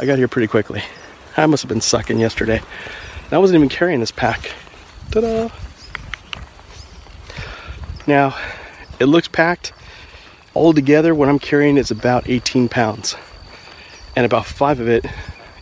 I 0.00 0.06
got 0.06 0.18
here 0.18 0.26
pretty 0.26 0.48
quickly. 0.48 0.82
I 1.36 1.46
must 1.46 1.62
have 1.62 1.68
been 1.68 1.80
sucking 1.80 2.18
yesterday. 2.18 2.56
And 2.56 3.32
I 3.32 3.38
wasn't 3.38 3.58
even 3.58 3.68
carrying 3.68 4.00
this 4.00 4.10
pack. 4.10 4.50
Ta 5.12 5.20
da! 5.20 5.48
Now, 8.08 8.36
it 8.98 9.04
looks 9.04 9.28
packed. 9.28 9.72
All 10.52 10.72
together, 10.72 11.14
what 11.14 11.28
I'm 11.28 11.38
carrying 11.38 11.76
is 11.76 11.92
about 11.92 12.28
18 12.28 12.68
pounds. 12.68 13.14
And 14.16 14.26
about 14.26 14.44
five 14.44 14.80
of 14.80 14.88
it 14.88 15.06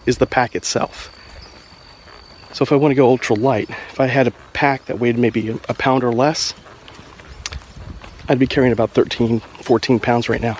is 0.06 0.16
the 0.16 0.26
pack 0.26 0.54
itself. 0.54 1.10
So 2.54 2.62
if 2.62 2.72
I 2.72 2.76
want 2.76 2.92
to 2.92 2.96
go 2.96 3.06
ultra 3.06 3.36
light, 3.36 3.68
if 3.90 4.00
I 4.00 4.06
had 4.06 4.26
a 4.26 4.32
pack 4.54 4.86
that 4.86 4.98
weighed 4.98 5.18
maybe 5.18 5.50
a 5.68 5.74
pound 5.74 6.04
or 6.04 6.12
less, 6.12 6.54
I'd 8.30 8.38
be 8.38 8.46
carrying 8.46 8.72
about 8.72 8.92
13, 8.92 9.40
14 9.40 10.00
pounds 10.00 10.30
right 10.30 10.40
now, 10.40 10.56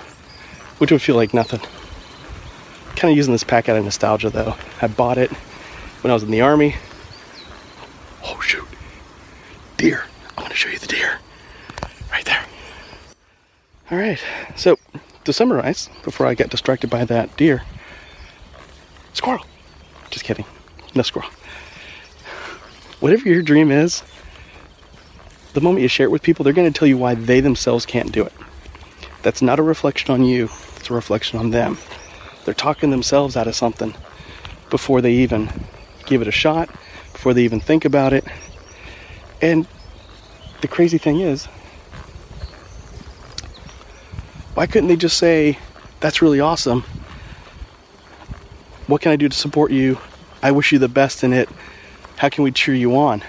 which 0.77 0.91
would 0.91 1.01
feel 1.01 1.15
like 1.15 1.33
nothing. 1.33 1.59
Kind 2.95 3.11
of 3.11 3.17
using 3.17 3.33
this 3.33 3.43
pack 3.43 3.69
out 3.69 3.77
of 3.77 3.83
nostalgia 3.83 4.29
though. 4.29 4.55
I 4.81 4.87
bought 4.87 5.17
it 5.17 5.31
when 6.01 6.11
I 6.11 6.13
was 6.13 6.23
in 6.23 6.31
the 6.31 6.41
army. 6.41 6.75
Oh 8.23 8.39
shoot, 8.39 8.67
deer! 9.77 10.05
I 10.37 10.41
want 10.41 10.51
to 10.51 10.57
show 10.57 10.69
you 10.69 10.79
the 10.79 10.87
deer 10.87 11.19
right 12.11 12.25
there. 12.25 12.43
All 13.91 13.97
right, 13.97 14.21
so 14.55 14.77
to 15.23 15.33
summarize, 15.33 15.89
before 16.03 16.25
I 16.25 16.33
get 16.33 16.49
distracted 16.49 16.89
by 16.89 17.05
that 17.05 17.35
deer, 17.37 17.63
squirrel. 19.13 19.45
Just 20.09 20.25
kidding, 20.25 20.45
no 20.93 21.01
squirrel 21.01 21.29
whatever 23.05 23.29
your 23.29 23.43
dream 23.43 23.69
is, 23.69 24.01
the 25.53 25.61
moment 25.61 25.83
you 25.83 25.87
share 25.87 26.07
it 26.07 26.11
with 26.11 26.23
people, 26.23 26.43
they're 26.43 26.53
going 26.53 26.71
to 26.71 26.75
tell 26.75 26.87
you 26.87 26.97
why 26.97 27.13
they 27.13 27.39
themselves 27.39 27.85
can't 27.85 28.11
do 28.11 28.23
it. 28.23 28.33
That's 29.21 29.43
not 29.43 29.59
a 29.59 29.61
reflection 29.61 30.11
on 30.11 30.23
you, 30.23 30.49
it's 30.85 30.91
a 30.91 30.93
reflection 30.93 31.39
on 31.39 31.49
them. 31.49 31.79
They're 32.43 32.53
talking 32.53 32.91
themselves 32.91 33.35
out 33.35 33.47
of 33.47 33.55
something 33.55 33.95
before 34.69 35.01
they 35.01 35.13
even 35.13 35.49
give 36.05 36.21
it 36.21 36.27
a 36.27 36.31
shot, 36.31 36.69
before 37.11 37.33
they 37.33 37.43
even 37.43 37.59
think 37.59 37.85
about 37.85 38.13
it. 38.13 38.23
And 39.41 39.65
the 40.61 40.67
crazy 40.67 40.99
thing 40.99 41.21
is, 41.21 41.47
why 44.53 44.67
couldn't 44.67 44.87
they 44.87 44.95
just 44.95 45.17
say, 45.17 45.57
That's 46.01 46.21
really 46.21 46.39
awesome? 46.39 46.83
What 48.85 49.01
can 49.01 49.11
I 49.11 49.15
do 49.15 49.27
to 49.27 49.35
support 49.35 49.71
you? 49.71 49.97
I 50.43 50.51
wish 50.51 50.71
you 50.71 50.77
the 50.77 50.87
best 50.87 51.23
in 51.23 51.33
it. 51.33 51.49
How 52.17 52.29
can 52.29 52.43
we 52.43 52.51
cheer 52.51 52.75
you 52.75 52.95
on? 52.95 53.23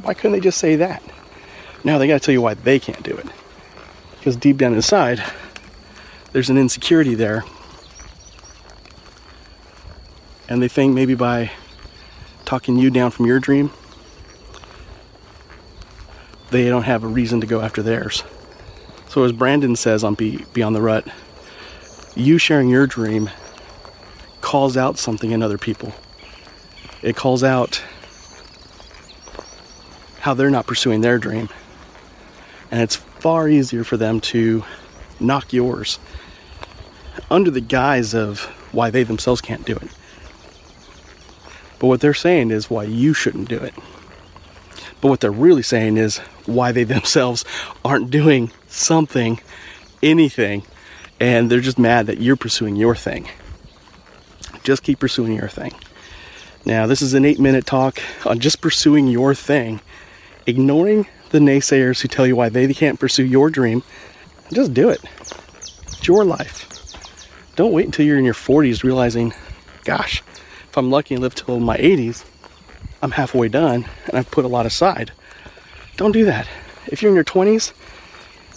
Why 0.00 0.14
couldn't 0.14 0.32
they 0.32 0.40
just 0.40 0.56
say 0.56 0.76
that? 0.76 1.02
Now 1.84 1.98
they 1.98 2.06
got 2.06 2.22
to 2.22 2.24
tell 2.24 2.32
you 2.32 2.40
why 2.40 2.54
they 2.54 2.78
can't 2.78 3.02
do 3.02 3.14
it. 3.14 3.26
Because 4.16 4.34
deep 4.34 4.56
down 4.56 4.72
inside, 4.72 5.22
there's 6.32 6.50
an 6.50 6.58
insecurity 6.58 7.14
there. 7.14 7.44
And 10.48 10.62
they 10.62 10.68
think 10.68 10.94
maybe 10.94 11.14
by 11.14 11.50
talking 12.44 12.78
you 12.78 12.90
down 12.90 13.10
from 13.10 13.26
your 13.26 13.40
dream, 13.40 13.70
they 16.50 16.68
don't 16.68 16.82
have 16.82 17.04
a 17.04 17.06
reason 17.06 17.40
to 17.40 17.46
go 17.46 17.60
after 17.60 17.82
theirs. 17.82 18.24
So, 19.08 19.24
as 19.24 19.32
Brandon 19.32 19.76
says 19.76 20.04
on 20.04 20.14
Be- 20.14 20.44
Beyond 20.52 20.74
the 20.76 20.82
Rut, 20.82 21.06
you 22.14 22.38
sharing 22.38 22.68
your 22.68 22.86
dream 22.86 23.30
calls 24.40 24.76
out 24.76 24.98
something 24.98 25.30
in 25.30 25.42
other 25.42 25.58
people. 25.58 25.92
It 27.02 27.16
calls 27.16 27.42
out 27.42 27.82
how 30.20 30.34
they're 30.34 30.50
not 30.50 30.66
pursuing 30.66 31.00
their 31.00 31.18
dream. 31.18 31.48
And 32.70 32.80
it's 32.80 32.96
far 32.96 33.48
easier 33.48 33.84
for 33.84 33.96
them 33.96 34.20
to 34.20 34.64
knock 35.20 35.52
yours 35.52 35.98
under 37.32 37.50
the 37.50 37.60
guise 37.60 38.14
of 38.14 38.40
why 38.72 38.90
they 38.90 39.02
themselves 39.02 39.40
can't 39.40 39.64
do 39.66 39.74
it. 39.74 39.88
But 41.78 41.88
what 41.88 42.00
they're 42.00 42.14
saying 42.14 42.50
is 42.50 42.70
why 42.70 42.84
you 42.84 43.12
shouldn't 43.14 43.48
do 43.48 43.56
it. 43.56 43.74
But 45.00 45.08
what 45.08 45.20
they're 45.20 45.32
really 45.32 45.62
saying 45.62 45.96
is 45.96 46.18
why 46.46 46.70
they 46.70 46.84
themselves 46.94 47.44
aren't 47.84 48.10
doing 48.10 48.52
something, 48.68 49.40
anything, 50.02 50.62
and 51.18 51.50
they're 51.50 51.60
just 51.60 51.78
mad 51.78 52.06
that 52.06 52.20
you're 52.20 52.36
pursuing 52.36 52.76
your 52.76 52.94
thing. 52.94 53.28
Just 54.62 54.84
keep 54.84 55.00
pursuing 55.00 55.32
your 55.32 55.48
thing. 55.48 55.72
Now, 56.64 56.86
this 56.86 57.02
is 57.02 57.14
an 57.14 57.24
eight 57.24 57.40
minute 57.40 57.66
talk 57.66 58.00
on 58.24 58.38
just 58.38 58.60
pursuing 58.60 59.08
your 59.08 59.34
thing 59.34 59.80
ignoring 60.46 61.06
the 61.30 61.38
naysayers 61.38 62.00
who 62.00 62.08
tell 62.08 62.26
you 62.26 62.36
why 62.36 62.48
they 62.48 62.72
can't 62.74 63.00
pursue 63.00 63.24
your 63.24 63.50
dream. 63.50 63.82
Just 64.52 64.74
do 64.74 64.88
it. 64.88 65.02
It's 65.86 66.06
your 66.06 66.24
life. 66.24 66.71
Don't 67.56 67.72
wait 67.72 67.86
until 67.86 68.06
you're 68.06 68.18
in 68.18 68.24
your 68.24 68.34
40s 68.34 68.82
realizing, 68.82 69.34
gosh, 69.84 70.22
if 70.68 70.76
I'm 70.76 70.90
lucky 70.90 71.14
and 71.14 71.22
live 71.22 71.34
till 71.34 71.60
my 71.60 71.76
80s, 71.76 72.24
I'm 73.02 73.12
halfway 73.12 73.48
done 73.48 73.86
and 74.06 74.16
I've 74.16 74.30
put 74.30 74.44
a 74.44 74.48
lot 74.48 74.66
aside. 74.66 75.12
Don't 75.96 76.12
do 76.12 76.24
that. 76.24 76.48
If 76.86 77.02
you're 77.02 77.10
in 77.10 77.14
your 77.14 77.24
20s, 77.24 77.72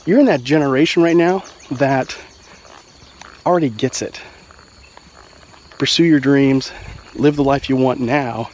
you're 0.05 0.19
in 0.19 0.25
that 0.27 0.43
generation 0.43 1.03
right 1.03 1.15
now 1.15 1.43
that 1.71 2.17
already 3.45 3.69
gets 3.69 4.01
it. 4.01 4.21
Pursue 5.77 6.05
your 6.05 6.19
dreams, 6.19 6.71
live 7.15 7.35
the 7.35 7.43
life 7.43 7.69
you 7.69 7.75
want 7.75 7.99
now 7.99 8.49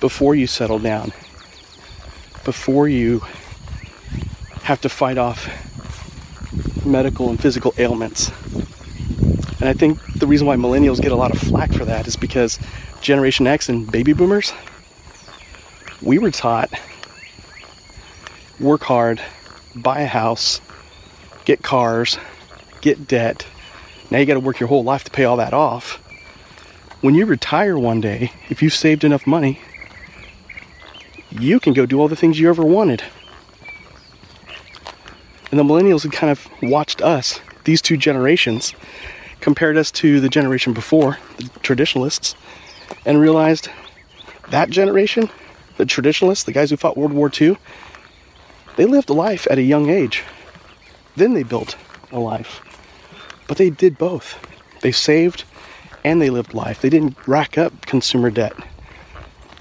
before 0.00 0.34
you 0.34 0.46
settle 0.46 0.78
down 0.78 1.12
before 2.44 2.88
you 2.88 3.20
have 4.62 4.80
to 4.80 4.88
fight 4.88 5.18
off 5.18 5.48
medical 6.84 7.28
and 7.28 7.40
physical 7.40 7.74
ailments. 7.78 8.30
And 9.60 9.68
I 9.68 9.74
think 9.74 10.00
the 10.14 10.26
reason 10.26 10.46
why 10.46 10.56
millennials 10.56 11.00
get 11.00 11.12
a 11.12 11.16
lot 11.16 11.30
of 11.30 11.38
flack 11.38 11.72
for 11.72 11.84
that 11.84 12.06
is 12.06 12.16
because 12.16 12.58
Generation 13.02 13.46
X 13.46 13.68
and 13.68 13.90
baby 13.90 14.14
boomers, 14.14 14.52
we 16.02 16.18
were 16.18 16.30
taught 16.30 16.70
work 18.58 18.82
hard, 18.84 19.20
buy 19.74 20.00
a 20.00 20.06
house, 20.06 20.60
get 21.44 21.62
cars, 21.62 22.18
get 22.80 23.08
debt. 23.08 23.46
Now 24.10 24.18
you 24.18 24.26
got 24.26 24.34
to 24.34 24.40
work 24.40 24.60
your 24.60 24.68
whole 24.68 24.84
life 24.84 25.04
to 25.04 25.10
pay 25.10 25.24
all 25.24 25.36
that 25.38 25.54
off. 25.54 25.96
When 27.00 27.14
you 27.14 27.24
retire 27.24 27.78
one 27.78 28.00
day, 28.00 28.32
if 28.50 28.62
you've 28.62 28.74
saved 28.74 29.04
enough 29.04 29.26
money, 29.26 29.60
you 31.30 31.60
can 31.60 31.72
go 31.72 31.86
do 31.86 32.00
all 32.00 32.08
the 32.08 32.16
things 32.16 32.38
you 32.38 32.48
ever 32.48 32.64
wanted. 32.64 33.02
And 35.50 35.58
the 35.58 35.64
millennials 35.64 36.02
had 36.02 36.12
kind 36.12 36.30
of 36.30 36.46
watched 36.62 37.00
us, 37.00 37.40
these 37.64 37.80
two 37.80 37.96
generations, 37.96 38.74
compared 39.40 39.76
us 39.76 39.90
to 39.92 40.20
the 40.20 40.28
generation 40.28 40.72
before, 40.72 41.18
the 41.36 41.48
traditionalists, 41.60 42.34
and 43.04 43.20
realized 43.20 43.68
that 44.50 44.70
generation, 44.70 45.30
the 45.76 45.86
traditionalists, 45.86 46.44
the 46.44 46.52
guys 46.52 46.70
who 46.70 46.76
fought 46.76 46.96
World 46.96 47.12
War 47.12 47.30
II, 47.40 47.56
they 48.76 48.84
lived 48.84 49.10
a 49.10 49.14
life 49.14 49.46
at 49.50 49.58
a 49.58 49.62
young 49.62 49.88
age. 49.90 50.24
Then 51.16 51.34
they 51.34 51.42
built 51.42 51.76
a 52.12 52.18
life. 52.18 52.60
But 53.46 53.56
they 53.58 53.70
did 53.70 53.98
both. 53.98 54.38
They 54.80 54.92
saved 54.92 55.44
and 56.04 56.20
they 56.20 56.30
lived 56.30 56.54
life. 56.54 56.80
They 56.80 56.90
didn't 56.90 57.16
rack 57.26 57.58
up 57.58 57.86
consumer 57.86 58.30
debt 58.30 58.54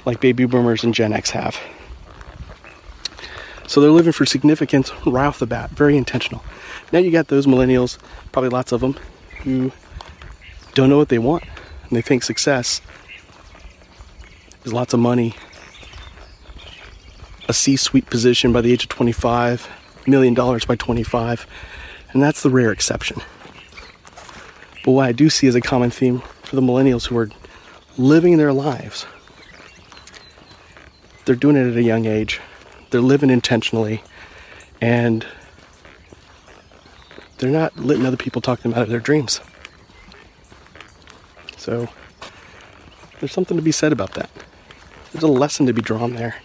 like 0.06 0.20
baby 0.20 0.46
boomers 0.46 0.84
and 0.84 0.94
Gen 0.94 1.14
X 1.14 1.32
have. 1.32 1.60
So 3.68 3.82
they're 3.82 3.92
living 3.92 4.14
for 4.14 4.26
significance 4.26 4.92
right 5.06 5.28
off 5.28 5.38
the 5.38 5.46
bat, 5.46 5.70
very 5.72 5.96
intentional. 5.96 6.44
Now 6.92 7.00
you 7.00 7.12
got 7.12 7.28
those 7.28 7.46
millennials, 7.46 8.00
probably 8.32 8.50
lots 8.50 8.72
of 8.72 8.82
them, 8.82 8.98
who 9.44 9.72
don't 10.74 10.90
know 10.90 10.98
what 10.98 11.10
they 11.10 11.20
want. 11.20 11.44
And 11.44 11.98
they 11.98 12.02
think 12.02 12.24
success 12.24 12.82
is 14.64 14.74
lots 14.74 14.94
of 14.94 15.00
money, 15.00 15.36
a 17.48 17.54
C 17.54 17.76
suite 17.76 18.06
position 18.10 18.54
by 18.54 18.62
the 18.62 18.72
age 18.72 18.84
of 18.84 18.90
25, 18.90 19.68
million 20.08 20.34
dollars 20.34 20.66
by 20.66 20.76
25, 20.76 21.48
and 22.12 22.22
that's 22.22 22.44
the 22.44 22.50
rare 22.50 22.72
exception. 22.72 23.22
But 24.86 24.92
what 24.92 25.08
I 25.08 25.12
do 25.12 25.30
see 25.30 25.48
as 25.48 25.56
a 25.56 25.62
common 25.62 25.90
theme 25.90 26.22
for 26.44 26.56
the 26.56 26.62
millennials 26.62 27.08
who 27.08 27.18
are 27.18 27.30
living 27.98 28.38
their 28.38 28.54
lives, 28.54 29.06
they're 31.26 31.36
doing 31.36 31.56
it 31.56 31.70
at 31.70 31.78
a 31.78 31.84
young 31.84 32.06
age, 32.06 32.40
they're 32.90 33.02
living 33.02 33.30
intentionally, 33.30 34.04
and 34.82 35.26
they're 37.40 37.50
not 37.50 37.78
letting 37.78 38.06
other 38.06 38.18
people 38.18 38.42
talk 38.42 38.62
them 38.62 38.74
out 38.74 38.84
of 38.84 38.90
their 38.90 39.00
dreams. 39.00 39.42
So 41.58 41.88
there's 43.20 43.32
something 43.32 43.58
to 43.58 43.64
be 43.64 43.72
said 43.72 43.92
about 43.92 44.14
that. 44.14 44.30
There's 45.12 45.24
a 45.24 45.28
lesson 45.28 45.66
to 45.66 45.74
be 45.74 45.82
drawn 45.82 46.16
there. 46.16 46.36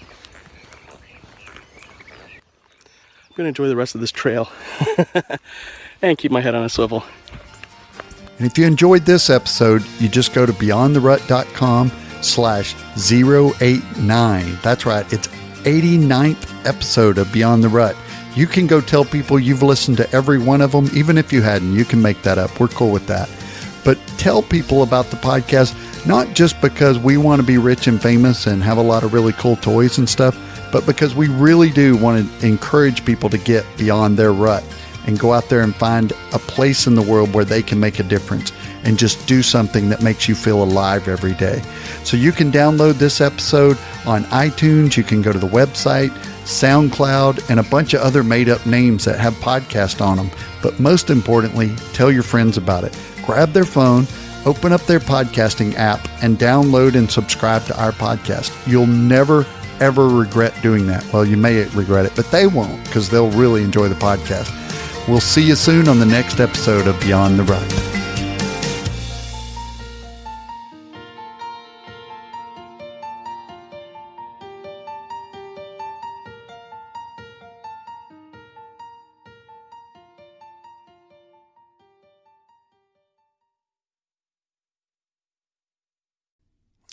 I'm 3.24 3.36
going 3.36 3.44
to 3.44 3.48
enjoy 3.48 3.68
the 3.68 3.76
rest 3.76 3.94
of 3.94 4.00
this 4.00 4.12
trail 4.12 4.48
and 6.02 6.16
keep 6.16 6.30
my 6.30 6.40
head 6.40 6.54
on 6.54 6.64
a 6.64 6.68
swivel. 6.68 7.04
And 8.38 8.46
if 8.46 8.56
you 8.56 8.64
enjoyed 8.64 9.02
this 9.02 9.28
episode, 9.30 9.84
you 9.98 10.08
just 10.08 10.32
go 10.32 10.46
to 10.46 10.52
beyondtherut.com 10.52 11.92
slash 12.22 12.74
089. 12.96 14.58
That's 14.62 14.86
right. 14.86 15.12
It's 15.12 15.28
89th 15.28 16.66
episode 16.66 17.18
of 17.18 17.32
Beyond 17.32 17.64
the 17.64 17.68
Rut. 17.68 17.96
You 18.34 18.46
can 18.46 18.66
go 18.66 18.80
tell 18.80 19.04
people 19.04 19.38
you've 19.38 19.62
listened 19.62 19.96
to 19.98 20.10
every 20.12 20.38
one 20.38 20.60
of 20.60 20.72
them, 20.72 20.88
even 20.92 21.18
if 21.18 21.32
you 21.32 21.40
hadn't. 21.40 21.74
You 21.74 21.84
can 21.84 22.02
make 22.02 22.22
that 22.22 22.36
up. 22.38 22.58
We're 22.58 22.68
cool 22.68 22.90
with 22.90 23.06
that. 23.06 23.28
But 23.84 23.98
tell 24.18 24.42
people 24.42 24.82
about 24.82 25.06
the 25.06 25.16
podcast, 25.16 25.74
not 26.06 26.34
just 26.34 26.60
because 26.60 26.98
we 26.98 27.16
want 27.16 27.40
to 27.40 27.46
be 27.46 27.58
rich 27.58 27.86
and 27.86 28.02
famous 28.02 28.46
and 28.46 28.62
have 28.62 28.78
a 28.78 28.82
lot 28.82 29.04
of 29.04 29.12
really 29.12 29.32
cool 29.34 29.56
toys 29.56 29.98
and 29.98 30.08
stuff, 30.08 30.36
but 30.72 30.86
because 30.86 31.14
we 31.14 31.28
really 31.28 31.70
do 31.70 31.96
want 31.96 32.40
to 32.40 32.46
encourage 32.46 33.04
people 33.04 33.30
to 33.30 33.38
get 33.38 33.64
beyond 33.76 34.16
their 34.16 34.32
rut 34.32 34.64
and 35.06 35.18
go 35.18 35.32
out 35.32 35.48
there 35.48 35.60
and 35.60 35.74
find 35.74 36.12
a 36.32 36.38
place 36.38 36.86
in 36.86 36.94
the 36.94 37.02
world 37.02 37.32
where 37.34 37.44
they 37.44 37.62
can 37.62 37.78
make 37.78 37.98
a 37.98 38.02
difference 38.02 38.52
and 38.84 38.98
just 38.98 39.26
do 39.28 39.42
something 39.42 39.88
that 39.88 40.02
makes 40.02 40.28
you 40.28 40.34
feel 40.34 40.62
alive 40.62 41.08
every 41.08 41.34
day. 41.34 41.62
So 42.04 42.16
you 42.16 42.32
can 42.32 42.50
download 42.50 42.94
this 42.94 43.20
episode 43.20 43.78
on 44.06 44.24
iTunes, 44.24 44.96
you 44.96 45.04
can 45.04 45.22
go 45.22 45.32
to 45.32 45.38
the 45.38 45.46
website, 45.46 46.10
SoundCloud, 46.44 47.50
and 47.50 47.60
a 47.60 47.64
bunch 47.64 47.94
of 47.94 48.00
other 48.00 48.22
made 48.22 48.48
up 48.48 48.64
names 48.66 49.04
that 49.04 49.18
have 49.18 49.34
podcast 49.34 50.00
on 50.00 50.16
them. 50.16 50.30
But 50.62 50.78
most 50.80 51.10
importantly, 51.10 51.74
tell 51.92 52.10
your 52.10 52.22
friends 52.22 52.56
about 52.56 52.84
it. 52.84 52.98
Grab 53.24 53.52
their 53.52 53.64
phone, 53.64 54.06
open 54.46 54.72
up 54.72 54.82
their 54.82 55.00
podcasting 55.00 55.74
app, 55.74 56.06
and 56.22 56.38
download 56.38 56.94
and 56.94 57.10
subscribe 57.10 57.64
to 57.66 57.80
our 57.80 57.92
podcast. 57.92 58.52
You'll 58.66 58.86
never, 58.86 59.46
ever 59.80 60.08
regret 60.08 60.54
doing 60.62 60.86
that. 60.86 61.04
Well, 61.12 61.24
you 61.24 61.36
may 61.36 61.64
regret 61.68 62.06
it, 62.06 62.12
but 62.14 62.30
they 62.30 62.46
won't 62.46 62.84
because 62.84 63.10
they'll 63.10 63.30
really 63.30 63.62
enjoy 63.62 63.88
the 63.88 63.94
podcast. 63.94 64.50
We'll 65.08 65.20
see 65.20 65.46
you 65.46 65.54
soon 65.54 65.88
on 65.88 65.98
the 65.98 66.06
next 66.06 66.40
episode 66.40 66.86
of 66.86 66.98
Beyond 67.00 67.38
the 67.38 67.44
Rut. 67.44 67.83